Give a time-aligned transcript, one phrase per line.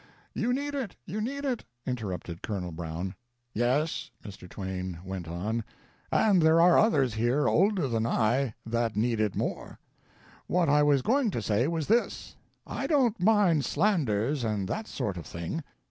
[0.33, 2.71] [You need it, you need it," interrupted Col.
[2.71, 3.13] Brown.]
[3.53, 4.49] "Yes," Mr.
[4.49, 5.63] Twain went on,
[6.11, 9.77] "and there are others here older than I that need it more.
[10.47, 12.35] What I was going to say was this:
[12.65, 15.61] I don't mind slanders and that sort of thing.